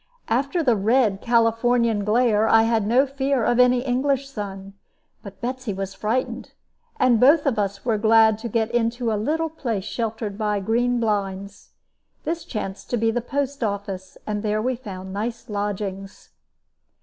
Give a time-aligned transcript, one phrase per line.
[0.29, 4.73] After the red Californian glare, I had no fear of any English sun;
[5.21, 6.53] but Betsy was frightened,
[6.99, 10.99] and both of us were glad to get into a little place sheltered by green
[10.99, 11.73] blinds.
[12.23, 16.31] This chanced to be the post office, and there we found nice lodgings.